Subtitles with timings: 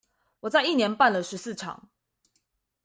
[0.39, 1.87] 我在一年內辦了十四場